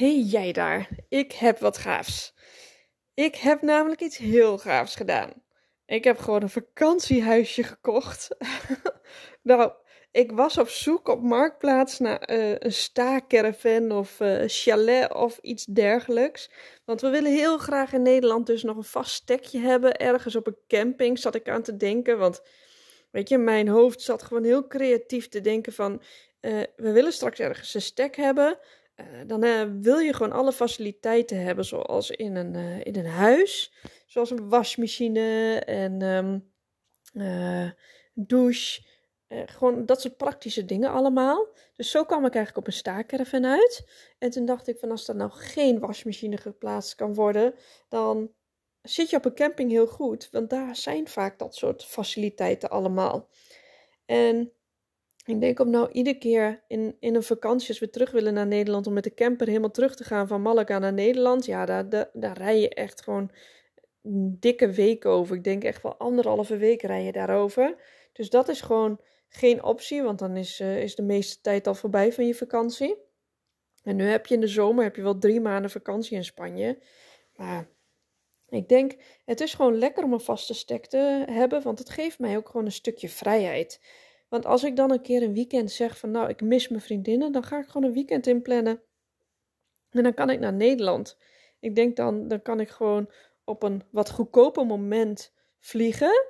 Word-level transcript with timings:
Hey 0.00 0.20
jij 0.20 0.52
daar, 0.52 0.88
ik 1.08 1.32
heb 1.32 1.58
wat 1.58 1.78
gaafs. 1.78 2.34
Ik 3.14 3.34
heb 3.34 3.62
namelijk 3.62 4.00
iets 4.00 4.16
heel 4.16 4.58
gaafs 4.58 4.94
gedaan. 4.94 5.32
Ik 5.86 6.04
heb 6.04 6.18
gewoon 6.18 6.42
een 6.42 6.50
vakantiehuisje 6.50 7.62
gekocht. 7.62 8.28
nou, 9.42 9.72
ik 10.10 10.32
was 10.32 10.58
op 10.58 10.68
zoek 10.68 11.08
op 11.08 11.22
Marktplaats 11.22 11.98
naar 11.98 12.30
uh, 12.30 12.54
een 12.58 12.72
sta-caravan 12.72 13.92
of 13.92 14.20
uh, 14.20 14.42
chalet 14.46 15.14
of 15.14 15.38
iets 15.38 15.64
dergelijks. 15.64 16.50
Want 16.84 17.00
we 17.00 17.08
willen 17.08 17.32
heel 17.32 17.58
graag 17.58 17.92
in 17.92 18.02
Nederland 18.02 18.46
dus 18.46 18.62
nog 18.62 18.76
een 18.76 18.84
vast 18.84 19.12
stekje 19.12 19.58
hebben. 19.58 19.96
Ergens 19.96 20.36
op 20.36 20.46
een 20.46 20.58
camping 20.68 21.18
zat 21.18 21.34
ik 21.34 21.48
aan 21.48 21.62
te 21.62 21.76
denken. 21.76 22.18
Want 22.18 22.42
weet 23.10 23.28
je, 23.28 23.38
mijn 23.38 23.68
hoofd 23.68 24.00
zat 24.00 24.22
gewoon 24.22 24.44
heel 24.44 24.66
creatief 24.66 25.28
te 25.28 25.40
denken 25.40 25.72
van... 25.72 26.02
Uh, 26.40 26.62
we 26.76 26.92
willen 26.92 27.12
straks 27.12 27.38
ergens 27.38 27.74
een 27.74 27.82
stek 27.82 28.16
hebben... 28.16 28.58
Uh, 29.00 29.06
dan 29.26 29.44
uh, 29.44 29.62
wil 29.80 29.98
je 29.98 30.12
gewoon 30.12 30.32
alle 30.32 30.52
faciliteiten 30.52 31.42
hebben, 31.42 31.64
zoals 31.64 32.10
in 32.10 32.36
een, 32.36 32.54
uh, 32.54 32.84
in 32.84 32.96
een 32.96 33.06
huis. 33.06 33.72
Zoals 34.06 34.30
een 34.30 34.48
wasmachine 34.48 35.58
en 35.64 36.02
um, 36.02 36.48
douche. 38.14 38.82
gewoon 39.28 39.86
dat 39.86 40.00
soort 40.00 40.16
praktische 40.16 40.64
dingen 40.64 40.90
allemaal. 40.90 41.48
Dus 41.76 41.90
zo 41.90 42.04
kwam 42.04 42.24
ik 42.24 42.34
eigenlijk 42.34 42.56
op 42.56 42.66
een 42.66 42.78
staakerven 42.78 43.46
uit. 43.46 43.88
En 44.18 44.30
toen 44.30 44.44
dacht 44.44 44.68
ik 44.68 44.78
van 44.78 44.90
als 44.90 45.08
er 45.08 45.16
nou 45.16 45.30
geen 45.30 45.78
wasmachine 45.78 46.36
geplaatst 46.36 46.94
kan 46.94 47.14
worden, 47.14 47.54
dan 47.88 48.30
zit 48.82 49.10
je 49.10 49.16
op 49.16 49.24
een 49.24 49.34
camping 49.34 49.70
heel 49.70 49.86
goed. 49.86 50.28
Want 50.30 50.50
daar 50.50 50.76
zijn 50.76 51.08
vaak 51.08 51.38
dat 51.38 51.54
soort 51.54 51.84
faciliteiten 51.84 52.70
allemaal. 52.70 53.28
En 54.06 54.52
ik 55.30 55.40
denk 55.40 55.60
om 55.60 55.70
nou 55.70 55.90
iedere 55.92 56.18
keer 56.18 56.64
in, 56.66 56.96
in 57.00 57.14
een 57.14 57.22
vakantie, 57.22 57.68
als 57.68 57.78
we 57.78 57.90
terug 57.90 58.10
willen 58.10 58.34
naar 58.34 58.46
Nederland, 58.46 58.86
om 58.86 58.92
met 58.92 59.04
de 59.04 59.14
camper 59.14 59.46
helemaal 59.46 59.70
terug 59.70 59.96
te 59.96 60.04
gaan 60.04 60.28
van 60.28 60.42
Malaga 60.42 60.78
naar 60.78 60.92
Nederland. 60.92 61.44
Ja, 61.44 61.64
daar, 61.64 61.88
daar, 61.88 62.10
daar 62.12 62.36
rij 62.38 62.60
je 62.60 62.68
echt 62.68 63.02
gewoon 63.02 63.30
een 64.02 64.36
dikke 64.40 64.70
week 64.70 65.06
over. 65.06 65.36
Ik 65.36 65.44
denk 65.44 65.64
echt 65.64 65.82
wel 65.82 65.96
anderhalve 65.96 66.56
week 66.56 66.82
rij 66.82 67.04
je 67.04 67.12
daarover. 67.12 67.76
Dus 68.12 68.30
dat 68.30 68.48
is 68.48 68.60
gewoon 68.60 69.00
geen 69.28 69.62
optie, 69.62 70.02
want 70.02 70.18
dan 70.18 70.36
is, 70.36 70.60
uh, 70.60 70.82
is 70.82 70.94
de 70.94 71.02
meeste 71.02 71.40
tijd 71.40 71.66
al 71.66 71.74
voorbij 71.74 72.12
van 72.12 72.26
je 72.26 72.34
vakantie. 72.34 72.96
En 73.82 73.96
nu 73.96 74.04
heb 74.04 74.26
je 74.26 74.34
in 74.34 74.40
de 74.40 74.46
zomer 74.46 74.84
heb 74.84 74.96
je 74.96 75.02
wel 75.02 75.18
drie 75.18 75.40
maanden 75.40 75.70
vakantie 75.70 76.16
in 76.16 76.24
Spanje. 76.24 76.78
Maar 77.36 77.68
ik 78.48 78.68
denk, 78.68 78.96
het 79.24 79.40
is 79.40 79.54
gewoon 79.54 79.78
lekker 79.78 80.04
om 80.04 80.12
een 80.12 80.20
vaste 80.20 80.54
stek 80.54 80.86
te 80.86 81.24
hebben, 81.30 81.62
want 81.62 81.78
het 81.78 81.90
geeft 81.90 82.18
mij 82.18 82.36
ook 82.36 82.48
gewoon 82.48 82.66
een 82.66 82.72
stukje 82.72 83.08
vrijheid. 83.08 83.80
Want 84.30 84.46
als 84.46 84.64
ik 84.64 84.76
dan 84.76 84.90
een 84.90 85.02
keer 85.02 85.22
een 85.22 85.34
weekend 85.34 85.70
zeg 85.70 85.98
van 85.98 86.10
nou, 86.10 86.28
ik 86.28 86.40
mis 86.40 86.68
mijn 86.68 86.82
vriendinnen, 86.82 87.32
dan 87.32 87.44
ga 87.44 87.58
ik 87.58 87.66
gewoon 87.66 87.88
een 87.88 87.94
weekend 87.94 88.26
inplannen. 88.26 88.80
En 89.90 90.02
dan 90.02 90.14
kan 90.14 90.30
ik 90.30 90.40
naar 90.40 90.52
Nederland. 90.52 91.18
Ik 91.60 91.74
denk 91.74 91.96
dan, 91.96 92.28
dan 92.28 92.42
kan 92.42 92.60
ik 92.60 92.68
gewoon 92.68 93.10
op 93.44 93.62
een 93.62 93.82
wat 93.90 94.10
goedkoper 94.10 94.66
moment 94.66 95.32
vliegen. 95.58 96.24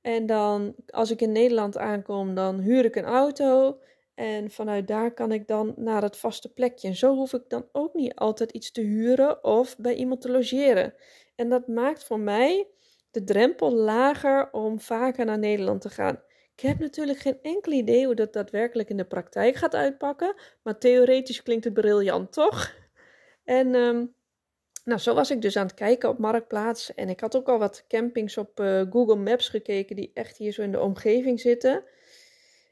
En 0.00 0.26
dan, 0.26 0.74
als 0.86 1.10
ik 1.10 1.20
in 1.20 1.32
Nederland 1.32 1.78
aankom, 1.78 2.34
dan 2.34 2.58
huur 2.60 2.84
ik 2.84 2.96
een 2.96 3.04
auto. 3.04 3.80
En 4.14 4.50
vanuit 4.50 4.88
daar 4.88 5.14
kan 5.14 5.32
ik 5.32 5.46
dan 5.46 5.74
naar 5.76 6.02
het 6.02 6.16
vaste 6.16 6.52
plekje. 6.52 6.88
En 6.88 6.96
zo 6.96 7.14
hoef 7.14 7.32
ik 7.32 7.42
dan 7.48 7.68
ook 7.72 7.94
niet 7.94 8.14
altijd 8.14 8.50
iets 8.50 8.70
te 8.72 8.80
huren 8.80 9.44
of 9.44 9.76
bij 9.76 9.94
iemand 9.94 10.20
te 10.20 10.30
logeren. 10.30 10.94
En 11.34 11.48
dat 11.48 11.66
maakt 11.66 12.04
voor 12.04 12.20
mij 12.20 12.66
de 13.10 13.24
drempel 13.24 13.72
lager 13.72 14.52
om 14.52 14.80
vaker 14.80 15.24
naar 15.24 15.38
Nederland 15.38 15.80
te 15.80 15.90
gaan. 15.90 16.22
Ik 16.58 16.64
heb 16.64 16.78
natuurlijk 16.78 17.18
geen 17.18 17.38
enkel 17.42 17.72
idee 17.72 18.04
hoe 18.04 18.14
dat 18.14 18.32
daadwerkelijk 18.32 18.88
in 18.88 18.96
de 18.96 19.04
praktijk 19.04 19.56
gaat 19.56 19.74
uitpakken. 19.74 20.34
Maar 20.62 20.78
theoretisch 20.78 21.42
klinkt 21.42 21.64
het 21.64 21.74
briljant, 21.74 22.32
toch? 22.32 22.74
En 23.44 23.74
um, 23.74 24.14
nou, 24.84 25.00
zo 25.00 25.14
was 25.14 25.30
ik 25.30 25.42
dus 25.42 25.56
aan 25.56 25.66
het 25.66 25.74
kijken 25.74 26.08
op 26.08 26.18
Marktplaats. 26.18 26.94
En 26.94 27.08
ik 27.08 27.20
had 27.20 27.36
ook 27.36 27.48
al 27.48 27.58
wat 27.58 27.84
campings 27.88 28.36
op 28.36 28.60
uh, 28.60 28.82
Google 28.90 29.16
Maps 29.16 29.48
gekeken 29.48 29.96
die 29.96 30.10
echt 30.14 30.36
hier 30.36 30.52
zo 30.52 30.62
in 30.62 30.72
de 30.72 30.80
omgeving 30.80 31.40
zitten. 31.40 31.84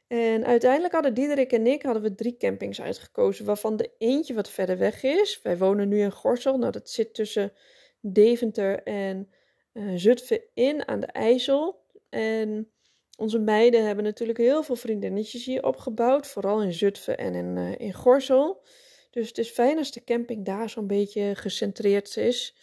En 0.06 0.44
uiteindelijk 0.44 0.92
hadden 0.92 1.14
Diederik 1.14 1.52
en 1.52 1.66
ik 1.66 1.82
hadden 1.82 2.02
we 2.02 2.14
drie 2.14 2.36
campings 2.36 2.80
uitgekozen, 2.80 3.44
waarvan 3.44 3.76
de 3.76 3.90
eentje 3.98 4.34
wat 4.34 4.50
verder 4.50 4.78
weg 4.78 5.02
is. 5.02 5.42
Wij 5.42 5.58
wonen 5.58 5.88
nu 5.88 6.00
in 6.00 6.12
Gorsel. 6.12 6.58
Nou, 6.58 6.72
dat 6.72 6.90
zit 6.90 7.14
tussen 7.14 7.52
Deventer 8.00 8.82
en 8.82 9.30
uh, 9.72 9.92
Zutphen 9.96 10.40
in 10.54 10.88
aan 10.88 11.00
de 11.00 11.06
IJssel. 11.06 11.84
En 12.08 12.70
onze 13.16 13.38
meiden 13.38 13.86
hebben 13.86 14.04
natuurlijk 14.04 14.38
heel 14.38 14.62
veel 14.62 14.76
vriendinnetjes 14.76 15.44
hier 15.44 15.64
opgebouwd, 15.64 16.26
vooral 16.26 16.62
in 16.62 16.72
Zutphen 16.72 17.18
en 17.18 17.34
in, 17.34 17.56
uh, 17.56 17.78
in 17.78 17.92
Gorsel. 17.92 18.62
Dus 19.10 19.28
het 19.28 19.38
is 19.38 19.48
fijn 19.48 19.78
als 19.78 19.92
de 19.92 20.04
camping 20.04 20.44
daar 20.44 20.70
zo'n 20.70 20.86
beetje 20.86 21.34
gecentreerd 21.34 22.16
is. 22.16 22.54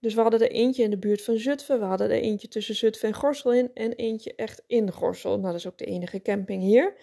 Dus 0.00 0.14
we 0.14 0.20
hadden 0.20 0.40
er 0.40 0.50
eentje 0.50 0.82
in 0.82 0.90
de 0.90 0.98
buurt 0.98 1.22
van 1.22 1.36
Zutphen, 1.36 1.78
we 1.78 1.84
hadden 1.84 2.10
er 2.10 2.20
eentje 2.20 2.48
tussen 2.48 2.74
Zutphen 2.74 3.08
en 3.08 3.14
Gorsel 3.14 3.52
in 3.52 3.70
en 3.74 3.92
eentje 3.92 4.34
echt 4.34 4.62
in 4.66 4.92
Gorsel. 4.92 5.30
Nou, 5.30 5.42
dat 5.42 5.54
is 5.54 5.66
ook 5.66 5.78
de 5.78 5.84
enige 5.84 6.22
camping 6.22 6.62
hier. 6.62 6.94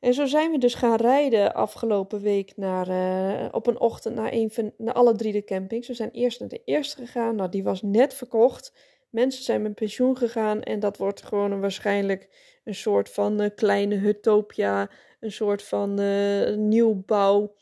En 0.00 0.14
zo 0.14 0.26
zijn 0.26 0.50
we 0.50 0.58
dus 0.58 0.74
gaan 0.74 0.96
rijden 0.96 1.54
afgelopen 1.54 2.20
week 2.20 2.52
naar, 2.56 2.88
uh, 2.88 3.48
op 3.50 3.66
een 3.66 3.80
ochtend 3.80 4.14
naar, 4.14 4.32
een 4.32 4.50
van, 4.50 4.72
naar 4.76 4.94
alle 4.94 5.14
drie 5.14 5.32
de 5.32 5.44
campings. 5.44 5.88
We 5.88 5.94
zijn 5.94 6.10
eerst 6.10 6.40
naar 6.40 6.48
de 6.48 6.62
eerste 6.64 6.96
gegaan, 6.96 7.36
nou 7.36 7.50
die 7.50 7.62
was 7.62 7.82
net 7.82 8.14
verkocht. 8.14 8.72
Mensen 9.14 9.44
zijn 9.44 9.62
met 9.62 9.74
pensioen 9.74 10.16
gegaan 10.16 10.62
en 10.62 10.80
dat 10.80 10.96
wordt 10.96 11.22
gewoon 11.22 11.52
een, 11.52 11.60
waarschijnlijk 11.60 12.28
een 12.64 12.74
soort 12.74 13.08
van 13.10 13.42
uh, 13.42 13.48
kleine 13.54 13.94
hutopia, 13.94 14.90
een 15.20 15.32
soort 15.32 15.62
van 15.62 16.00
uh, 16.00 16.54
nieuwbouw, 16.56 17.54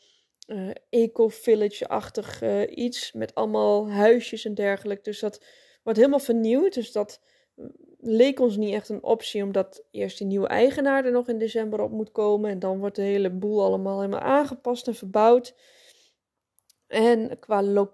uh, 0.47 0.69
eco-village-achtig 0.89 2.41
iets 2.69 3.11
met 3.11 3.35
allemaal 3.35 3.89
huisjes 3.89 4.45
en 4.45 4.53
dergelijke. 4.53 5.03
Dus 5.03 5.19
dat 5.19 5.43
wordt 5.83 5.99
helemaal 5.99 6.19
vernieuwd. 6.19 6.73
Dus 6.73 6.91
dat 6.91 7.21
leek 7.99 8.39
ons 8.39 8.57
niet 8.57 8.73
echt 8.73 8.89
een 8.89 9.03
optie, 9.03 9.43
omdat 9.43 9.83
eerst 9.91 10.17
die 10.17 10.27
nieuwe 10.27 10.47
eigenaar 10.47 11.05
er 11.05 11.11
nog 11.11 11.27
in 11.27 11.37
december 11.37 11.81
op 11.81 11.91
moet 11.91 12.11
komen 12.11 12.49
en 12.49 12.59
dan 12.59 12.79
wordt 12.79 12.95
de 12.95 13.01
hele 13.01 13.29
boel 13.29 13.63
allemaal 13.63 13.99
helemaal 13.99 14.19
aangepast 14.19 14.87
en 14.87 14.95
verbouwd. 14.95 15.55
En 16.87 17.39
qua, 17.39 17.87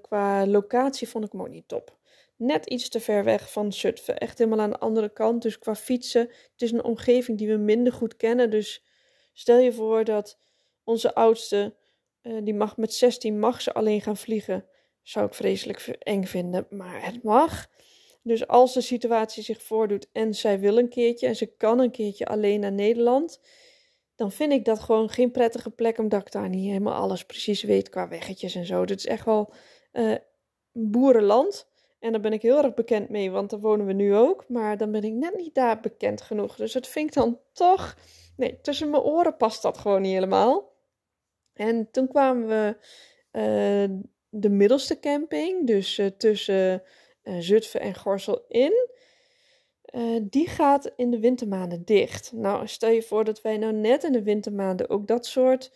qua 0.00 0.46
locatie 0.46 1.08
vond 1.08 1.24
ik 1.24 1.32
hem 1.32 1.40
ook 1.40 1.48
niet 1.48 1.68
top 1.68 1.98
net 2.40 2.66
iets 2.66 2.88
te 2.88 3.00
ver 3.00 3.24
weg 3.24 3.52
van 3.52 3.72
Zutphen. 3.72 4.18
Echt 4.18 4.38
helemaal 4.38 4.60
aan 4.60 4.70
de 4.70 4.78
andere 4.78 5.12
kant. 5.12 5.42
Dus 5.42 5.58
qua 5.58 5.74
fietsen, 5.74 6.20
het 6.52 6.62
is 6.62 6.72
een 6.72 6.84
omgeving 6.84 7.38
die 7.38 7.48
we 7.48 7.56
minder 7.56 7.92
goed 7.92 8.16
kennen. 8.16 8.50
Dus 8.50 8.84
stel 9.32 9.58
je 9.58 9.72
voor 9.72 10.04
dat 10.04 10.38
onze 10.84 11.14
oudste, 11.14 11.74
uh, 12.22 12.38
die 12.42 12.54
mag 12.54 12.76
met 12.76 12.94
16, 12.94 13.38
mag 13.38 13.60
ze 13.60 13.72
alleen 13.72 14.00
gaan 14.00 14.16
vliegen. 14.16 14.64
Zou 15.02 15.26
ik 15.26 15.34
vreselijk 15.34 15.96
eng 15.98 16.24
vinden, 16.24 16.66
maar 16.70 17.04
het 17.04 17.22
mag. 17.22 17.66
Dus 18.22 18.46
als 18.46 18.74
de 18.74 18.80
situatie 18.80 19.42
zich 19.42 19.62
voordoet 19.62 20.08
en 20.12 20.34
zij 20.34 20.60
wil 20.60 20.78
een 20.78 20.88
keertje 20.88 21.26
en 21.26 21.36
ze 21.36 21.46
kan 21.46 21.78
een 21.78 21.90
keertje 21.90 22.26
alleen 22.26 22.60
naar 22.60 22.72
Nederland, 22.72 23.40
dan 24.14 24.32
vind 24.32 24.52
ik 24.52 24.64
dat 24.64 24.80
gewoon 24.80 25.08
geen 25.08 25.30
prettige 25.30 25.70
plek, 25.70 25.98
omdat 25.98 26.20
ik 26.20 26.32
daar 26.32 26.48
niet 26.48 26.66
helemaal 26.66 26.94
alles 26.94 27.24
precies 27.24 27.62
weet 27.62 27.88
qua 27.88 28.08
weggetjes 28.08 28.54
en 28.54 28.66
zo. 28.66 28.80
Het 28.80 28.90
is 28.90 29.06
echt 29.06 29.24
wel 29.24 29.52
uh, 29.92 30.16
boerenland. 30.72 31.69
En 32.00 32.12
daar 32.12 32.20
ben 32.20 32.32
ik 32.32 32.42
heel 32.42 32.62
erg 32.62 32.74
bekend 32.74 33.08
mee, 33.08 33.30
want 33.30 33.50
daar 33.50 33.60
wonen 33.60 33.86
we 33.86 33.92
nu 33.92 34.14
ook. 34.14 34.48
Maar 34.48 34.76
dan 34.76 34.90
ben 34.90 35.02
ik 35.02 35.12
net 35.12 35.36
niet 35.36 35.54
daar 35.54 35.80
bekend 35.80 36.20
genoeg. 36.20 36.56
Dus 36.56 36.74
het 36.74 36.86
vind 36.86 37.14
dan 37.14 37.38
toch. 37.52 37.96
Nee, 38.36 38.60
tussen 38.60 38.90
mijn 38.90 39.02
oren 39.02 39.36
past 39.36 39.62
dat 39.62 39.78
gewoon 39.78 40.02
niet 40.02 40.12
helemaal. 40.12 40.72
En 41.52 41.90
toen 41.90 42.08
kwamen 42.08 42.48
we 42.48 42.76
uh, 43.32 43.96
de 44.28 44.48
middelste 44.48 45.00
camping, 45.00 45.66
dus 45.66 45.98
uh, 45.98 46.06
tussen 46.06 46.82
uh, 47.22 47.38
Zutphen 47.38 47.80
en 47.80 47.96
Gorsel 47.96 48.44
in. 48.48 48.88
die 50.22 50.48
gaat 50.48 50.92
in 50.96 51.10
de 51.10 51.20
wintermaanden 51.20 51.84
dicht. 51.84 52.32
Nou, 52.32 52.66
stel 52.66 52.90
je 52.90 53.02
voor 53.02 53.24
dat 53.24 53.42
wij 53.42 53.56
nou 53.56 53.72
net 53.72 54.04
in 54.04 54.12
de 54.12 54.22
wintermaanden 54.22 54.88
ook 54.88 55.06
dat 55.06 55.26
soort 55.26 55.72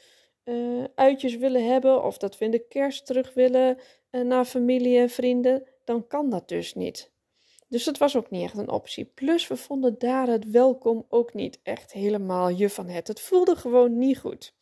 uitjes 0.95 1.37
willen 1.37 1.67
hebben. 1.67 2.05
Of 2.05 2.19
dat 2.19 2.39
we 2.39 2.45
in 2.45 2.51
de 2.51 2.67
kerst 2.69 3.07
terug 3.07 3.35
willen 3.35 3.79
naar 4.11 4.45
familie 4.45 4.99
en 4.99 5.11
vrienden 5.11 5.67
dan 5.85 6.07
kan 6.07 6.31
dat 6.31 6.49
dus 6.49 6.75
niet. 6.75 7.13
Dus 7.69 7.85
dat 7.85 7.99
was 7.99 8.17
ook 8.17 8.31
niet 8.31 8.43
echt 8.43 8.59
een 8.59 8.71
optie. 8.71 9.05
Plus, 9.05 9.47
we 9.49 9.57
vonden 9.57 9.99
daar 9.99 10.27
het 10.27 10.51
welkom 10.51 11.07
ook 11.09 11.35
niet 11.35 11.61
echt 11.63 11.93
helemaal 11.93 12.49
je 12.49 12.71
van 12.71 12.89
het. 12.89 13.09
Het 13.09 13.21
voelde 13.21 13.57
gewoon 13.57 13.99
niet 13.99 14.19
goed. 14.19 14.55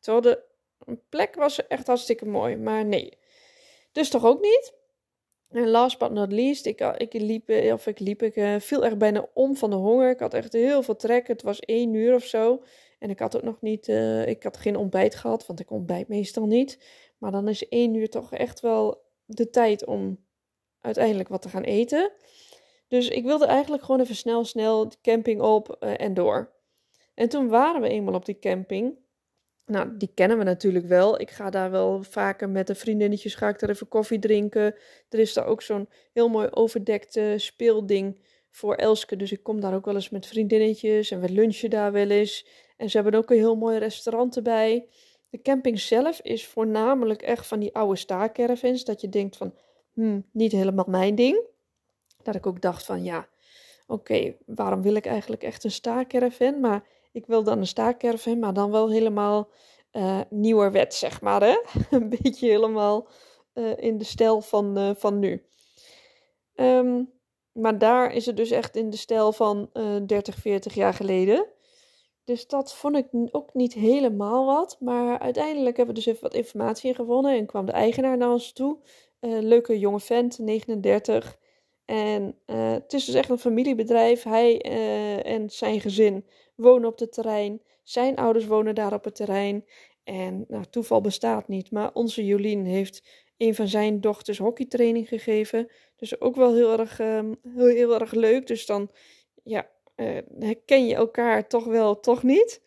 Hadden 0.00 0.38
een 0.78 1.00
plek 1.08 1.34
was 1.34 1.66
echt 1.66 1.86
hartstikke 1.86 2.26
mooi, 2.26 2.56
maar 2.56 2.84
nee. 2.84 3.18
Dus 3.92 4.08
toch 4.08 4.24
ook 4.24 4.40
niet. 4.40 4.74
En 5.48 5.68
last 5.68 5.98
but 5.98 6.10
not 6.10 6.32
least, 6.32 6.66
ik, 6.66 6.80
ik 6.80 7.12
liep, 7.12 7.50
of 7.72 7.86
ik 7.86 7.98
liep, 7.98 8.22
ik 8.22 8.36
uh, 8.36 8.58
viel 8.58 8.84
echt 8.84 8.98
bijna 8.98 9.28
om 9.34 9.56
van 9.56 9.70
de 9.70 9.76
honger. 9.76 10.10
Ik 10.10 10.20
had 10.20 10.34
echt 10.34 10.52
heel 10.52 10.82
veel 10.82 10.96
trek. 10.96 11.26
Het 11.26 11.42
was 11.42 11.60
één 11.60 11.94
uur 11.94 12.14
of 12.14 12.24
zo. 12.24 12.62
En 12.98 13.10
ik 13.10 13.18
had 13.18 13.36
ook 13.36 13.42
nog 13.42 13.60
niet, 13.60 13.88
uh, 13.88 14.26
ik 14.26 14.42
had 14.42 14.56
geen 14.56 14.76
ontbijt 14.76 15.14
gehad, 15.14 15.46
want 15.46 15.60
ik 15.60 15.70
ontbijt 15.70 16.08
meestal 16.08 16.46
niet. 16.46 16.78
Maar 17.18 17.30
dan 17.30 17.48
is 17.48 17.68
één 17.68 17.94
uur 17.94 18.08
toch 18.10 18.32
echt 18.32 18.60
wel 18.60 19.02
de 19.24 19.50
tijd 19.50 19.84
om 19.84 20.24
uiteindelijk 20.82 21.28
wat 21.28 21.42
te 21.42 21.48
gaan 21.48 21.62
eten. 21.62 22.10
Dus 22.88 23.08
ik 23.08 23.24
wilde 23.24 23.46
eigenlijk 23.46 23.82
gewoon 23.82 24.00
even 24.00 24.14
snel, 24.14 24.44
snel 24.44 24.88
de 24.88 24.96
camping 25.02 25.40
op 25.40 25.76
uh, 25.80 26.00
en 26.00 26.14
door. 26.14 26.52
En 27.14 27.28
toen 27.28 27.48
waren 27.48 27.80
we 27.80 27.88
eenmaal 27.88 28.14
op 28.14 28.24
die 28.24 28.38
camping. 28.38 28.94
Nou, 29.66 29.96
die 29.96 30.10
kennen 30.14 30.38
we 30.38 30.44
natuurlijk 30.44 30.86
wel. 30.86 31.20
Ik 31.20 31.30
ga 31.30 31.50
daar 31.50 31.70
wel 31.70 32.02
vaker 32.02 32.48
met 32.48 32.66
de 32.66 32.74
vriendinnetjes, 32.74 33.34
ga 33.34 33.48
ik 33.48 33.58
daar 33.58 33.70
even 33.70 33.88
koffie 33.88 34.18
drinken. 34.18 34.74
Er 35.08 35.18
is 35.18 35.32
daar 35.32 35.46
ook 35.46 35.62
zo'n 35.62 35.88
heel 36.12 36.28
mooi 36.28 36.48
overdekte 36.50 37.34
speelding 37.36 38.20
voor 38.50 38.74
Elske. 38.74 39.16
Dus 39.16 39.32
ik 39.32 39.42
kom 39.42 39.60
daar 39.60 39.74
ook 39.74 39.84
wel 39.84 39.94
eens 39.94 40.10
met 40.10 40.26
vriendinnetjes 40.26 41.10
en 41.10 41.20
we 41.20 41.28
lunchen 41.28 41.70
daar 41.70 41.92
wel 41.92 42.10
eens. 42.10 42.46
En 42.76 42.90
ze 42.90 42.98
hebben 43.00 43.20
ook 43.20 43.30
een 43.30 43.36
heel 43.36 43.56
mooi 43.56 43.78
restaurant 43.78 44.36
erbij. 44.36 44.88
De 45.30 45.42
camping 45.42 45.80
zelf 45.80 46.20
is 46.20 46.46
voornamelijk 46.46 47.22
echt 47.22 47.46
van 47.46 47.60
die 47.60 47.74
oude 47.74 47.96
staarcaravans. 47.96 48.84
Dat 48.84 49.00
je 49.00 49.08
denkt 49.08 49.36
van, 49.36 49.54
hmm, 49.92 50.24
niet 50.32 50.52
helemaal 50.52 50.86
mijn 50.88 51.14
ding. 51.14 51.40
Dat 52.22 52.34
ik 52.34 52.46
ook 52.46 52.60
dacht 52.60 52.84
van, 52.84 53.04
ja, 53.04 53.28
oké, 53.86 54.36
waarom 54.46 54.82
wil 54.82 54.94
ik 54.94 55.06
eigenlijk 55.06 55.42
echt 55.42 55.64
een 55.64 55.70
staarcaravan? 55.70 56.60
Maar 56.60 56.86
ik 57.12 57.26
wil 57.26 57.42
dan 57.42 57.58
een 57.58 57.66
staarcaravan, 57.66 58.38
maar 58.38 58.52
dan 58.52 58.70
wel 58.70 58.90
helemaal 58.90 59.48
uh, 59.92 60.20
nieuwerwet, 60.30 60.94
zeg 60.94 61.20
maar. 61.20 61.42
Hè? 61.42 61.60
een 61.90 62.08
beetje 62.08 62.48
helemaal 62.48 63.08
uh, 63.54 63.76
in 63.76 63.98
de 63.98 64.04
stijl 64.04 64.40
van, 64.40 64.78
uh, 64.78 64.90
van 64.96 65.18
nu. 65.18 65.46
Um, 66.54 67.12
maar 67.52 67.78
daar 67.78 68.12
is 68.12 68.26
het 68.26 68.36
dus 68.36 68.50
echt 68.50 68.76
in 68.76 68.90
de 68.90 68.96
stijl 68.96 69.32
van 69.32 69.70
30, 70.06 70.34
40 70.34 70.74
jaar 70.74 70.94
geleden. 70.94 71.46
Dus 72.24 72.46
dat 72.46 72.74
vond 72.74 72.96
ik 72.96 73.08
ook 73.30 73.54
niet 73.54 73.72
helemaal 73.72 74.46
wat. 74.46 74.76
Maar 74.80 75.18
uiteindelijk 75.18 75.76
hebben 75.76 75.94
we 75.94 76.00
dus 76.00 76.10
even 76.10 76.22
wat 76.22 76.34
informatie 76.34 76.88
in 76.88 76.94
gewonnen. 76.94 77.36
En 77.36 77.46
kwam 77.46 77.66
de 77.66 77.72
eigenaar 77.72 78.16
naar 78.16 78.32
ons 78.32 78.52
toe. 78.52 78.78
Leuke 79.28 79.78
jonge 79.78 80.00
vent, 80.00 80.38
39. 80.38 81.38
En 81.84 82.38
het 82.46 82.92
is 82.92 83.04
dus 83.04 83.14
echt 83.14 83.28
een 83.28 83.38
familiebedrijf. 83.38 84.22
Hij 84.22 84.60
en 85.22 85.50
zijn 85.50 85.80
gezin 85.80 86.26
wonen 86.54 86.88
op 86.88 86.98
het 86.98 87.12
terrein. 87.12 87.62
Zijn 87.82 88.16
ouders 88.16 88.46
wonen 88.46 88.74
daar 88.74 88.92
op 88.92 89.04
het 89.04 89.14
terrein. 89.14 89.64
En 90.04 90.44
nou, 90.48 90.64
toeval 90.70 91.00
bestaat 91.00 91.48
niet, 91.48 91.70
maar 91.70 91.92
onze 91.92 92.24
Jolien 92.24 92.64
heeft 92.64 93.02
een 93.36 93.54
van 93.54 93.68
zijn 93.68 94.00
dochters 94.00 94.38
hockeytraining 94.38 95.08
gegeven. 95.08 95.70
Dus 95.96 96.20
ook 96.20 96.36
wel 96.36 96.54
heel 96.54 96.78
erg, 96.78 96.98
um, 96.98 97.36
heel, 97.54 97.66
heel 97.66 98.00
erg 98.00 98.12
leuk. 98.12 98.46
Dus 98.46 98.66
dan 98.66 98.90
ja, 99.42 99.70
herken 100.38 100.86
je 100.86 100.94
elkaar 100.94 101.48
toch 101.48 101.64
wel, 101.64 102.00
toch 102.00 102.22
niet. 102.22 102.62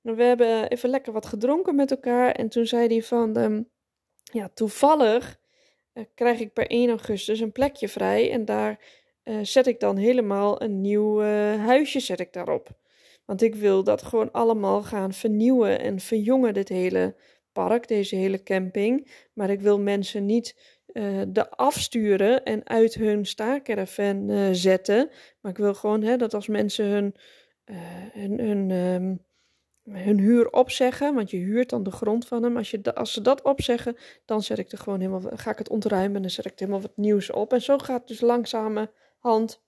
We 0.00 0.22
hebben 0.22 0.70
even 0.70 0.88
lekker 0.88 1.12
wat 1.12 1.26
gedronken 1.26 1.74
met 1.74 1.90
elkaar. 1.90 2.32
En 2.32 2.48
toen 2.48 2.66
zei 2.66 2.86
hij 2.86 3.02
van, 3.02 3.36
um, 3.36 3.70
ja, 4.32 4.48
toevallig 4.54 5.40
krijg 6.14 6.40
ik 6.40 6.52
per 6.52 6.66
1 6.66 6.88
augustus 6.88 7.40
een 7.40 7.52
plekje 7.52 7.88
vrij. 7.88 8.30
En 8.30 8.44
daar 8.44 8.80
uh, 9.24 9.38
zet 9.42 9.66
ik 9.66 9.80
dan 9.80 9.96
helemaal 9.96 10.62
een 10.62 10.80
nieuw 10.80 11.20
huisje 11.58 12.00
zet 12.00 12.20
ik 12.20 12.32
daarop. 12.32 12.68
Want 13.24 13.42
ik 13.42 13.54
wil 13.54 13.84
dat 13.84 14.02
gewoon 14.02 14.32
allemaal 14.32 14.82
gaan 14.82 15.12
vernieuwen 15.12 15.80
en 15.80 16.00
verjongen, 16.00 16.54
dit 16.54 16.68
hele 16.68 17.14
park, 17.52 17.88
deze 17.88 18.16
hele 18.16 18.42
camping. 18.42 19.10
Maar 19.32 19.50
ik 19.50 19.60
wil 19.60 19.78
mensen 19.78 20.26
niet 20.26 20.82
uh, 20.92 21.22
de 21.28 21.50
afsturen 21.50 22.44
en 22.44 22.68
uit 22.68 22.94
hun 22.94 23.26
staarcaravan 23.26 24.30
uh, 24.30 24.48
zetten. 24.52 25.10
Maar 25.40 25.50
ik 25.50 25.58
wil 25.58 25.74
gewoon 25.74 26.02
hè, 26.02 26.16
dat 26.16 26.34
als 26.34 26.48
mensen 26.48 26.86
hun, 26.86 27.14
hun, 28.12 28.38
hun, 28.40 28.70
um, 28.70 29.24
hun 29.90 30.18
huur 30.18 30.50
opzeggen, 30.50 31.14
want 31.14 31.30
je 31.30 31.36
huurt 31.36 31.70
dan 31.70 31.82
de 31.82 31.90
grond 31.90 32.26
van 32.26 32.42
hem. 32.42 32.56
Als, 32.56 32.70
je, 32.70 32.94
als 32.94 33.12
ze 33.12 33.20
dat 33.20 33.42
opzeggen, 33.42 33.96
dan 34.24 34.42
zet 34.42 34.58
ik 34.58 34.72
er 34.72 34.78
gewoon 34.78 35.00
helemaal, 35.00 35.30
ga 35.34 35.50
ik 35.50 35.58
het 35.58 35.68
ontruimen 35.68 36.16
en 36.16 36.22
dan 36.22 36.30
zet 36.30 36.44
ik 36.44 36.52
er 36.52 36.58
helemaal 36.58 36.80
wat 36.80 36.96
nieuws 36.96 37.30
op. 37.30 37.52
En 37.52 37.62
zo 37.62 37.78
gaat 37.78 38.08
dus 38.08 38.20
langzamerhand 38.20 39.62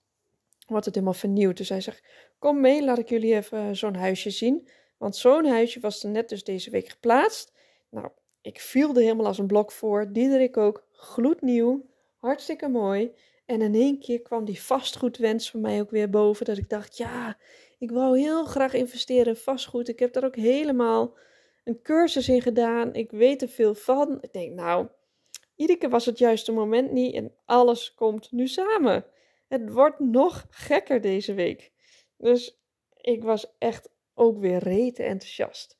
wordt 0.67 0.85
het 0.85 0.95
helemaal 0.95 1.13
vernieuwd. 1.13 1.57
Dus 1.57 1.69
hij 1.69 1.81
zegt, 1.81 2.03
kom 2.39 2.61
mee, 2.61 2.83
laat 2.83 2.97
ik 2.97 3.09
jullie 3.09 3.35
even 3.35 3.75
zo'n 3.75 3.95
huisje 3.95 4.29
zien. 4.29 4.67
Want 4.97 5.15
zo'n 5.15 5.45
huisje 5.45 5.79
was 5.79 6.03
er 6.03 6.09
net 6.09 6.29
dus 6.29 6.43
deze 6.43 6.69
week 6.69 6.89
geplaatst. 6.89 7.53
Nou, 7.89 8.09
ik 8.41 8.59
viel 8.59 8.95
er 8.95 9.01
helemaal 9.01 9.25
als 9.25 9.37
een 9.37 9.47
blok 9.47 9.71
voor. 9.71 10.11
Diederik 10.11 10.57
ook, 10.57 10.87
gloednieuw, 10.91 11.85
hartstikke 12.15 12.67
mooi. 12.67 13.11
En 13.45 13.61
in 13.61 13.73
één 13.73 13.99
keer 13.99 14.21
kwam 14.21 14.45
die 14.45 14.61
vastgoedwens 14.61 15.51
van 15.51 15.61
mij 15.61 15.81
ook 15.81 15.91
weer 15.91 16.09
boven. 16.09 16.45
Dat 16.45 16.57
ik 16.57 16.69
dacht, 16.69 16.97
ja, 16.97 17.37
ik 17.77 17.91
wou 17.91 18.19
heel 18.19 18.45
graag 18.45 18.73
investeren 18.73 19.27
in 19.27 19.35
vastgoed. 19.35 19.87
Ik 19.87 19.99
heb 19.99 20.13
daar 20.13 20.25
ook 20.25 20.35
helemaal 20.35 21.17
een 21.63 21.81
cursus 21.81 22.29
in 22.29 22.41
gedaan. 22.41 22.93
Ik 22.93 23.11
weet 23.11 23.41
er 23.41 23.47
veel 23.47 23.73
van. 23.73 24.17
Ik 24.21 24.33
denk, 24.33 24.53
nou, 24.53 24.87
iedere 25.55 25.79
keer 25.79 25.89
was 25.89 26.05
het 26.05 26.17
juiste 26.17 26.51
moment 26.51 26.91
niet. 26.91 27.15
En 27.15 27.33
alles 27.45 27.93
komt 27.93 28.31
nu 28.31 28.47
samen. 28.47 29.05
Het 29.47 29.71
wordt 29.71 29.99
nog 29.99 30.45
gekker 30.49 31.01
deze 31.01 31.33
week. 31.33 31.71
Dus 32.17 32.61
ik 33.01 33.23
was 33.23 33.55
echt 33.57 33.89
ook 34.13 34.39
weer 34.39 34.57
rete 34.57 35.03
enthousiast. 35.03 35.77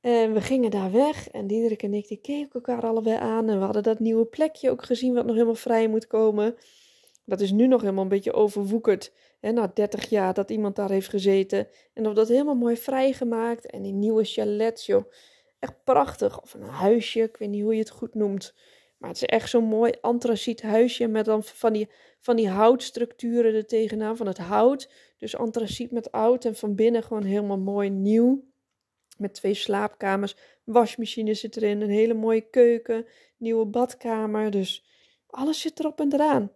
En 0.00 0.32
we 0.32 0.40
gingen 0.40 0.70
daar 0.70 0.92
weg 0.92 1.30
en 1.30 1.46
Diederik 1.46 1.82
en 1.82 1.94
ik 1.94 2.08
die 2.08 2.20
keken 2.20 2.50
elkaar 2.52 2.82
allebei 2.82 3.16
aan. 3.16 3.48
En 3.48 3.58
we 3.58 3.64
hadden 3.64 3.82
dat 3.82 3.98
nieuwe 3.98 4.24
plekje 4.24 4.70
ook 4.70 4.84
gezien 4.84 5.14
wat 5.14 5.24
nog 5.24 5.34
helemaal 5.34 5.54
vrij 5.54 5.88
moet 5.88 6.06
komen. 6.06 6.56
Dat 7.24 7.40
is 7.40 7.50
nu 7.50 7.66
nog 7.66 7.80
helemaal 7.80 8.02
een 8.02 8.08
beetje 8.08 8.32
overwoekerd. 8.32 9.12
Hè, 9.40 9.52
na 9.52 9.70
30 9.74 10.08
jaar 10.08 10.34
dat 10.34 10.50
iemand 10.50 10.76
daar 10.76 10.90
heeft 10.90 11.08
gezeten. 11.08 11.68
En 11.92 12.06
of 12.06 12.14
dat 12.14 12.28
helemaal 12.28 12.54
mooi 12.54 12.76
vrijgemaakt. 12.76 13.66
En 13.66 13.82
die 13.82 13.92
nieuwe 13.92 14.24
chalets, 14.24 14.86
joh. 14.86 15.12
Echt 15.58 15.84
prachtig. 15.84 16.42
Of 16.42 16.54
een 16.54 16.62
huisje, 16.62 17.20
ik 17.20 17.36
weet 17.36 17.48
niet 17.48 17.62
hoe 17.62 17.72
je 17.72 17.78
het 17.78 17.90
goed 17.90 18.14
noemt. 18.14 18.54
Maar 18.98 19.10
het 19.10 19.22
is 19.22 19.28
echt 19.28 19.50
zo'n 19.50 19.64
mooi 19.64 19.92
antraciet 20.00 20.62
huisje 20.62 21.06
met 21.06 21.24
dan 21.24 21.44
van 21.44 21.72
die, 21.72 21.88
van 22.20 22.36
die 22.36 22.48
houtstructuren 22.48 23.54
er 23.54 23.66
tegenaan, 23.66 24.16
van 24.16 24.26
het 24.26 24.38
hout. 24.38 24.90
Dus 25.18 25.36
antraciet 25.36 25.90
met 25.90 26.12
oud 26.12 26.44
en 26.44 26.56
van 26.56 26.74
binnen 26.74 27.02
gewoon 27.02 27.24
helemaal 27.24 27.58
mooi 27.58 27.90
nieuw. 27.90 28.44
Met 29.18 29.34
twee 29.34 29.54
slaapkamers, 29.54 30.36
wasmachine 30.64 31.34
zit 31.34 31.56
erin, 31.56 31.80
een 31.80 31.90
hele 31.90 32.14
mooie 32.14 32.40
keuken, 32.40 33.06
nieuwe 33.36 33.66
badkamer. 33.66 34.50
Dus 34.50 34.84
alles 35.26 35.60
zit 35.60 35.78
erop 35.78 36.00
en 36.00 36.12
eraan. 36.12 36.52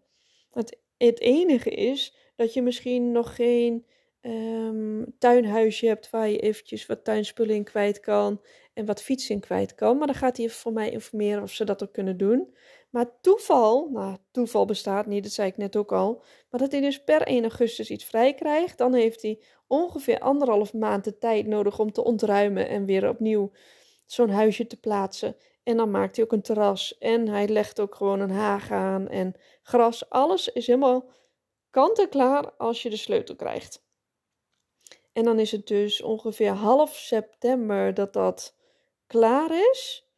Het, 0.56 0.78
het 0.96 1.20
enige 1.20 1.70
is 1.70 2.16
dat 2.36 2.54
je 2.54 2.62
misschien 2.62 3.12
nog 3.12 3.34
geen 3.34 3.86
um, 4.20 5.14
tuinhuisje 5.18 5.86
hebt 5.86 6.10
waar 6.10 6.28
je 6.28 6.38
eventjes 6.38 6.86
wat 6.86 7.04
tuinspullen 7.04 7.54
in 7.54 7.64
kwijt 7.64 8.00
kan 8.00 8.40
en 8.74 8.84
wat 8.84 9.02
fietsen 9.02 9.34
in 9.34 9.40
kwijt 9.40 9.74
kan. 9.74 9.98
Maar 9.98 10.06
dan 10.06 10.16
gaat 10.16 10.36
hij 10.36 10.48
voor 10.48 10.72
mij 10.72 10.90
informeren 10.90 11.42
of 11.42 11.52
ze 11.52 11.64
dat 11.64 11.82
ook 11.82 11.92
kunnen 11.92 12.16
doen. 12.16 12.54
Maar 12.90 13.20
toeval, 13.20 13.88
nou 13.92 14.16
toeval 14.30 14.64
bestaat 14.64 15.06
niet, 15.06 15.22
dat 15.22 15.32
zei 15.32 15.48
ik 15.48 15.56
net 15.56 15.76
ook 15.76 15.92
al. 15.92 16.22
Maar 16.50 16.60
dat 16.60 16.72
hij 16.72 16.80
dus 16.80 17.04
per 17.04 17.22
1 17.22 17.42
augustus 17.42 17.90
iets 17.90 18.04
vrij 18.04 18.34
krijgt, 18.34 18.78
dan 18.78 18.94
heeft 18.94 19.22
hij 19.22 19.42
ongeveer 19.66 20.18
anderhalf 20.18 20.72
maand 20.72 21.04
de 21.04 21.18
tijd 21.18 21.46
nodig 21.46 21.78
om 21.78 21.92
te 21.92 22.04
ontruimen 22.04 22.68
en 22.68 22.84
weer 22.84 23.08
opnieuw 23.08 23.52
zo'n 24.06 24.30
huisje 24.30 24.66
te 24.66 24.80
plaatsen. 24.80 25.36
En 25.66 25.76
dan 25.76 25.90
maakt 25.90 26.16
hij 26.16 26.24
ook 26.24 26.32
een 26.32 26.42
terras 26.42 26.98
en 26.98 27.28
hij 27.28 27.48
legt 27.48 27.80
ook 27.80 27.94
gewoon 27.94 28.20
een 28.20 28.30
haag 28.30 28.70
aan 28.70 29.08
en 29.08 29.34
gras. 29.62 30.10
Alles 30.10 30.48
is 30.48 30.66
helemaal 30.66 31.08
kant 31.70 31.98
en 31.98 32.08
klaar 32.08 32.52
als 32.52 32.82
je 32.82 32.90
de 32.90 32.96
sleutel 32.96 33.36
krijgt. 33.36 33.84
En 35.12 35.24
dan 35.24 35.38
is 35.38 35.50
het 35.52 35.66
dus 35.66 36.02
ongeveer 36.02 36.50
half 36.50 36.94
september 36.94 37.94
dat 37.94 38.12
dat 38.12 38.56
klaar 39.06 39.50
is. 39.70 40.10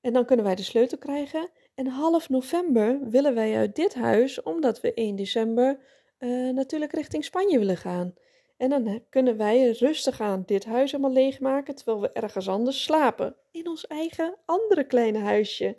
En 0.00 0.12
dan 0.12 0.24
kunnen 0.24 0.44
wij 0.44 0.54
de 0.54 0.62
sleutel 0.62 0.98
krijgen. 0.98 1.50
En 1.74 1.86
half 1.86 2.28
november 2.28 2.98
willen 3.10 3.34
wij 3.34 3.56
uit 3.56 3.76
dit 3.76 3.94
huis, 3.94 4.42
omdat 4.42 4.80
we 4.80 4.94
1 4.94 5.16
december 5.16 5.80
uh, 6.18 6.52
natuurlijk 6.52 6.92
richting 6.92 7.24
Spanje 7.24 7.58
willen 7.58 7.76
gaan. 7.76 8.14
En 8.58 8.70
dan 8.70 9.04
kunnen 9.10 9.36
wij 9.36 9.70
rustig 9.70 10.20
aan 10.20 10.42
dit 10.46 10.64
huis 10.64 10.92
helemaal 10.92 11.12
leegmaken, 11.12 11.74
terwijl 11.74 12.00
we 12.00 12.12
ergens 12.12 12.48
anders 12.48 12.82
slapen. 12.82 13.36
In 13.50 13.68
ons 13.68 13.86
eigen 13.86 14.36
andere 14.44 14.86
kleine 14.86 15.18
huisje. 15.18 15.76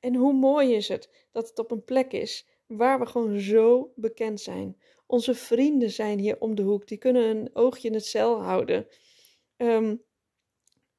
En 0.00 0.14
hoe 0.14 0.32
mooi 0.32 0.74
is 0.74 0.88
het 0.88 1.26
dat 1.32 1.48
het 1.48 1.58
op 1.58 1.70
een 1.70 1.84
plek 1.84 2.12
is 2.12 2.46
waar 2.66 2.98
we 2.98 3.06
gewoon 3.06 3.40
zo 3.40 3.92
bekend 3.94 4.40
zijn. 4.40 4.76
Onze 5.06 5.34
vrienden 5.34 5.90
zijn 5.90 6.18
hier 6.18 6.40
om 6.40 6.54
de 6.54 6.62
hoek. 6.62 6.88
Die 6.88 6.98
kunnen 6.98 7.36
een 7.36 7.50
oogje 7.52 7.88
in 7.88 7.94
het 7.94 8.06
cel 8.06 8.42
houden. 8.42 8.86
Um, 9.56 10.02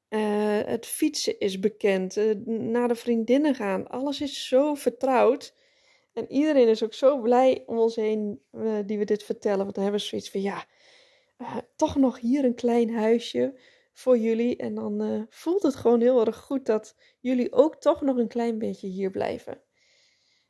uh, 0.08 0.60
het 0.64 0.86
fietsen 0.86 1.38
is 1.38 1.58
bekend. 1.58 2.16
Uh, 2.16 2.34
naar 2.46 2.88
de 2.88 2.94
vriendinnen 2.94 3.54
gaan. 3.54 3.88
Alles 3.88 4.20
is 4.20 4.48
zo 4.48 4.74
vertrouwd. 4.74 5.54
En 6.12 6.32
iedereen 6.32 6.68
is 6.68 6.82
ook 6.82 6.94
zo 6.94 7.20
blij 7.20 7.62
om 7.66 7.78
ons 7.78 7.96
heen 7.96 8.40
uh, 8.52 8.78
die 8.86 8.98
we 8.98 9.04
dit 9.04 9.22
vertellen. 9.22 9.62
Want 9.62 9.74
dan 9.74 9.82
hebben 9.82 10.00
we 10.00 10.06
zoiets 10.06 10.30
van 10.30 10.42
ja, 10.42 10.66
toch 11.76 11.96
nog 11.96 12.18
hier 12.18 12.44
een 12.44 12.54
klein 12.54 12.94
huisje. 12.94 13.58
voor 13.92 14.18
jullie. 14.18 14.56
En 14.56 14.74
dan 14.74 15.02
uh, 15.02 15.22
voelt 15.28 15.62
het 15.62 15.76
gewoon 15.76 16.00
heel 16.00 16.26
erg 16.26 16.36
goed 16.36 16.66
dat 16.66 16.94
jullie 17.20 17.52
ook 17.52 17.76
toch 17.76 18.00
nog 18.00 18.16
een 18.16 18.28
klein 18.28 18.58
beetje 18.58 18.86
hier 18.86 19.10
blijven. 19.10 19.62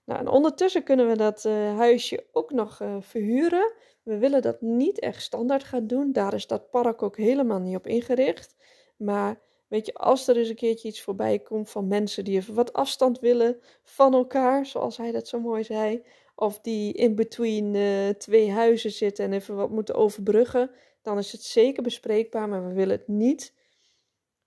Nou, 0.04 0.20
en 0.20 0.28
ondertussen 0.28 0.82
kunnen 0.82 1.09
we 1.09 1.16
dat 1.16 1.44
uh, 1.44 1.76
huisje 1.76 2.26
ook 2.32 2.52
nog 2.52 2.80
uh, 2.80 2.97
verhuren. 3.00 3.73
We 4.02 4.18
willen 4.18 4.42
dat 4.42 4.61
niet 4.61 4.99
echt 4.99 5.23
standaard 5.23 5.64
gaan 5.64 5.87
doen. 5.87 6.12
Daar 6.12 6.35
is 6.35 6.47
dat 6.47 6.70
park 6.70 7.02
ook 7.02 7.16
helemaal 7.16 7.59
niet 7.59 7.76
op 7.76 7.87
ingericht. 7.87 8.56
Maar 8.97 9.40
weet 9.68 9.87
je, 9.87 9.94
als 9.94 10.28
er 10.28 10.37
eens 10.37 10.49
een 10.49 10.54
keertje 10.54 10.88
iets 10.88 11.02
voorbij 11.02 11.38
komt 11.38 11.70
van 11.70 11.88
mensen 11.88 12.25
die 12.25 12.37
even 12.37 12.54
wat 12.54 12.73
afstand 12.73 13.18
willen 13.18 13.61
van 13.82 14.14
elkaar, 14.14 14.66
zoals 14.66 14.97
hij 14.97 15.12
dat 15.12 15.28
zo 15.28 15.40
mooi 15.40 15.64
zei, 15.64 16.02
of 16.40 16.61
die 16.61 16.92
in 16.92 17.14
between 17.14 17.75
uh, 17.75 18.09
twee 18.09 18.50
huizen 18.50 18.90
zitten 18.90 19.25
en 19.25 19.32
even 19.32 19.56
wat 19.56 19.70
moeten 19.70 19.94
overbruggen, 19.94 20.70
dan 21.02 21.18
is 21.18 21.32
het 21.32 21.42
zeker 21.42 21.82
bespreekbaar. 21.82 22.49
Maar 22.49 22.68
we 22.68 22.75
willen 22.75 22.97
het 22.97 23.09
niet 23.09 23.54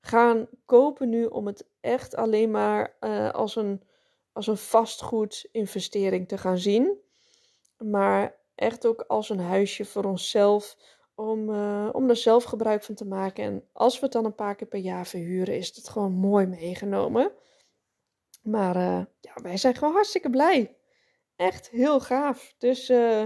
gaan 0.02 0.48
kopen 0.66 1.10
nu 1.10 1.26
om 1.26 1.48
het 1.48 1.66
echt 1.82 2.16
alleen 2.16 2.52
maar 2.52 2.98
uh, 3.02 3.32
als 3.32 3.56
een, 3.56 3.82
als 4.32 4.48
een 4.48 4.58
vastgoedinvestering 4.58 6.28
te 6.28 6.38
gaan 6.38 6.58
zien. 6.58 6.98
Maar 7.78 8.36
echt 8.56 8.86
ook 8.86 9.02
als 9.02 9.30
een 9.30 9.40
huisje 9.40 9.86
voor 9.86 10.04
onszelf. 10.04 10.78
Om, 11.16 11.50
uh, 11.50 11.90
om 11.92 12.10
er 12.10 12.16
zelf 12.16 12.44
gebruik 12.44 12.84
van 12.84 12.96
te 12.96 13.06
maken. 13.06 13.44
En 13.44 13.68
als 13.72 14.00
we 14.00 14.04
het 14.04 14.14
dan 14.14 14.26
een 14.26 14.36
paar 14.36 14.56
keer 14.56 14.68
per 14.68 14.80
jaar 14.80 15.08
verhuren, 15.08 15.58
is 15.58 15.76
het 15.76 15.90
gewoon 15.90 16.12
mooi 16.12 16.46
meegenomen. 16.46 17.32
Maar 18.42 18.78
ja, 19.22 19.34
wij 19.42 19.58
zijn 19.58 19.76
gewoon 19.76 19.94
hartstikke 19.94 20.30
blij. 20.30 20.76
Echt 21.36 21.70
heel 21.70 22.00
gaaf. 22.00 22.54
Dus 22.58 22.90
uh, 22.90 23.24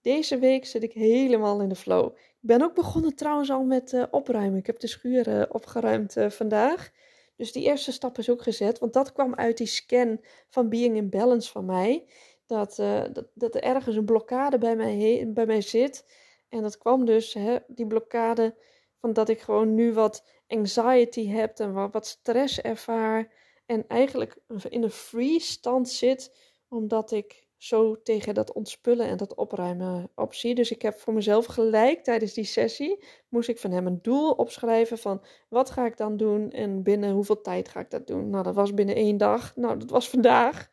deze 0.00 0.38
week 0.38 0.66
zit 0.66 0.82
ik 0.82 0.92
helemaal 0.92 1.60
in 1.60 1.68
de 1.68 1.74
flow. 1.74 2.06
Ik 2.16 2.38
ben 2.40 2.62
ook 2.62 2.74
begonnen 2.74 3.14
trouwens 3.14 3.50
al 3.50 3.64
met 3.64 4.06
opruimen. 4.10 4.58
Ik 4.58 4.66
heb 4.66 4.78
de 4.78 4.86
schuur 4.86 5.46
opgeruimd 5.50 6.16
vandaag. 6.28 6.90
Dus 7.36 7.52
die 7.52 7.64
eerste 7.64 7.92
stap 7.92 8.18
is 8.18 8.30
ook 8.30 8.42
gezet. 8.42 8.78
Want 8.78 8.92
dat 8.92 9.12
kwam 9.12 9.34
uit 9.34 9.56
die 9.56 9.66
scan 9.66 10.20
van 10.48 10.68
Being 10.68 10.96
in 10.96 11.10
Balance 11.10 11.50
van 11.50 11.64
mij 11.64 12.06
dat, 12.50 12.76
dat, 13.12 13.24
dat 13.34 13.54
er 13.54 13.62
ergens 13.62 13.96
een 13.96 14.04
blokkade 14.04 14.58
bij 14.58 14.76
mij, 14.76 15.30
bij 15.32 15.46
mij 15.46 15.60
zit. 15.60 16.04
En 16.48 16.62
dat 16.62 16.78
kwam 16.78 17.04
dus, 17.04 17.34
hè, 17.34 17.58
die 17.66 17.86
blokkade, 17.86 18.54
van 18.96 19.12
dat 19.12 19.28
ik 19.28 19.40
gewoon 19.40 19.74
nu 19.74 19.92
wat 19.92 20.24
anxiety 20.48 21.28
heb 21.28 21.58
en 21.58 21.90
wat, 21.90 22.06
stress 22.06 22.60
ervaar. 22.60 23.32
En 23.66 23.84
eigenlijk 23.88 24.36
in 24.68 24.82
een 24.82 24.90
free 24.90 25.40
stand 25.40 25.88
zit, 25.88 26.36
omdat 26.68 27.10
ik 27.10 27.39
zo 27.60 28.02
tegen 28.02 28.34
dat 28.34 28.52
ontspullen 28.52 29.06
en 29.06 29.16
dat 29.16 29.34
opruimen 29.34 30.10
opzie. 30.14 30.54
Dus 30.54 30.70
ik 30.70 30.82
heb 30.82 30.98
voor 30.98 31.12
mezelf 31.12 31.46
gelijk 31.46 32.04
tijdens 32.04 32.32
die 32.32 32.44
sessie, 32.44 33.04
moest 33.28 33.48
ik 33.48 33.58
van 33.58 33.70
hem 33.70 33.86
een 33.86 33.98
doel 34.02 34.30
opschrijven 34.30 34.98
van 34.98 35.22
wat 35.48 35.70
ga 35.70 35.86
ik 35.86 35.96
dan 35.96 36.16
doen 36.16 36.50
en 36.50 36.82
binnen 36.82 37.12
hoeveel 37.12 37.40
tijd 37.40 37.68
ga 37.68 37.80
ik 37.80 37.90
dat 37.90 38.06
doen. 38.06 38.30
Nou, 38.30 38.44
dat 38.44 38.54
was 38.54 38.74
binnen 38.74 38.94
één 38.94 39.16
dag. 39.16 39.56
Nou, 39.56 39.78
dat 39.78 39.90
was 39.90 40.08
vandaag. 40.08 40.70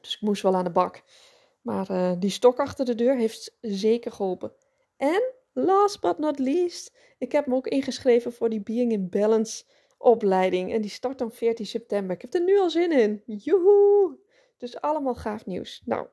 Dus 0.00 0.14
ik 0.14 0.20
moest 0.20 0.42
wel 0.42 0.54
aan 0.54 0.64
de 0.64 0.70
bak. 0.70 1.02
Maar 1.62 1.90
uh, 1.90 2.12
die 2.18 2.30
stok 2.30 2.58
achter 2.58 2.84
de 2.84 2.94
deur 2.94 3.16
heeft 3.16 3.56
zeker 3.60 4.12
geholpen. 4.12 4.52
En 4.96 5.32
last 5.52 6.00
but 6.00 6.18
not 6.18 6.38
least, 6.38 6.96
ik 7.18 7.32
heb 7.32 7.46
me 7.46 7.54
ook 7.54 7.66
ingeschreven 7.66 8.32
voor 8.32 8.48
die 8.48 8.62
Being 8.62 8.92
in 8.92 9.08
Balance 9.08 9.64
opleiding. 9.98 10.72
En 10.72 10.80
die 10.80 10.90
start 10.90 11.18
dan 11.18 11.32
14 11.32 11.66
september. 11.66 12.14
Ik 12.14 12.22
heb 12.22 12.34
er 12.34 12.44
nu 12.44 12.58
al 12.58 12.70
zin 12.70 12.92
in. 12.92 13.22
Joehoe! 13.26 14.24
Dus 14.56 14.80
allemaal 14.80 15.14
gaaf 15.14 15.46
nieuws. 15.46 15.82
Nou, 15.84 16.06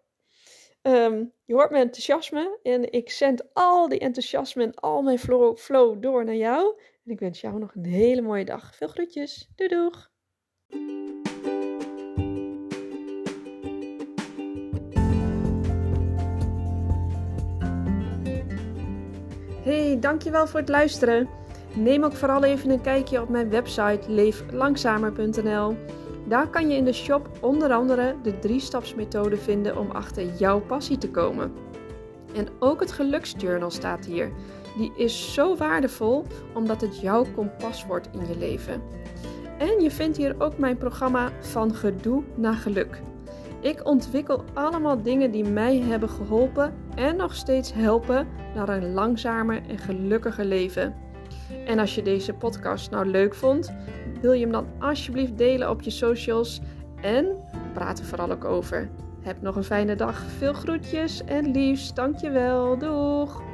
um, 0.81 1.33
je 1.45 1.53
hoort 1.53 1.69
mijn 1.69 1.83
enthousiasme. 1.83 2.59
En 2.63 2.91
ik 2.91 3.11
zend 3.11 3.53
al 3.53 3.89
die 3.89 3.99
enthousiasme 3.99 4.63
en 4.63 4.73
al 4.73 5.01
mijn 5.01 5.19
flow, 5.19 5.57
flow 5.57 6.01
door 6.01 6.25
naar 6.25 6.35
jou. 6.35 6.79
En 7.05 7.11
ik 7.11 7.19
wens 7.19 7.41
jou 7.41 7.59
nog 7.59 7.75
een 7.75 7.85
hele 7.85 8.21
mooie 8.21 8.45
dag. 8.45 8.75
Veel 8.75 8.87
groetjes. 8.87 9.51
Doei 9.55 9.69
doeg! 9.69 10.11
Hey, 19.63 19.97
dankjewel 19.99 20.47
voor 20.47 20.59
het 20.59 20.69
luisteren. 20.69 21.29
Neem 21.75 22.03
ook 22.03 22.13
vooral 22.13 22.43
even 22.43 22.69
een 22.69 22.81
kijkje 22.81 23.21
op 23.21 23.29
mijn 23.29 23.49
website 23.49 24.11
leeflangzamer.nl. 24.11 25.77
Daar 26.27 26.47
kan 26.49 26.69
je 26.69 26.77
in 26.77 26.85
de 26.85 26.93
shop 26.93 27.29
onder 27.41 27.71
andere 27.71 28.15
de 28.23 28.39
drie-stapsmethode 28.39 29.37
vinden 29.37 29.77
om 29.77 29.91
achter 29.91 30.35
jouw 30.35 30.59
passie 30.59 30.97
te 30.97 31.09
komen. 31.09 31.51
En 32.35 32.47
ook 32.59 32.79
het 32.79 32.91
geluksjournal 32.91 33.71
staat 33.71 34.05
hier. 34.05 34.31
Die 34.77 34.91
is 34.95 35.33
zo 35.33 35.55
waardevol 35.55 36.25
omdat 36.53 36.81
het 36.81 36.99
jouw 36.99 37.25
kompas 37.35 37.85
wordt 37.85 38.09
in 38.13 38.27
je 38.27 38.37
leven. 38.37 38.81
En 39.57 39.81
je 39.81 39.91
vindt 39.91 40.17
hier 40.17 40.35
ook 40.37 40.57
mijn 40.57 40.77
programma 40.77 41.31
Van 41.39 41.75
Gedoe 41.75 42.23
naar 42.35 42.53
Geluk. 42.55 43.01
Ik 43.59 43.85
ontwikkel 43.85 44.43
allemaal 44.53 45.01
dingen 45.01 45.31
die 45.31 45.43
mij 45.43 45.79
hebben 45.79 46.09
geholpen 46.09 46.73
en 46.95 47.15
nog 47.15 47.35
steeds 47.35 47.73
helpen 47.73 48.27
naar 48.55 48.69
een 48.69 48.93
langzamer 48.93 49.61
en 49.67 49.77
gelukkiger 49.77 50.45
leven. 50.45 50.95
En 51.65 51.79
als 51.79 51.95
je 51.95 52.01
deze 52.01 52.33
podcast 52.33 52.91
nou 52.91 53.05
leuk 53.05 53.33
vond, 53.33 53.73
wil 54.23 54.31
je 54.31 54.41
hem 54.41 54.51
dan 54.51 54.67
alsjeblieft 54.79 55.37
delen 55.37 55.69
op 55.69 55.81
je 55.81 55.89
socials 55.89 56.61
en 57.01 57.25
praat 57.73 57.99
er 57.99 58.05
vooral 58.05 58.31
ook 58.31 58.45
over. 58.45 58.89
Heb 59.21 59.41
nog 59.41 59.55
een 59.55 59.63
fijne 59.63 59.95
dag, 59.95 60.21
veel 60.37 60.53
groetjes 60.53 61.23
en 61.23 61.51
liefst, 61.51 61.95
dankjewel, 61.95 62.77
doeg! 62.77 63.52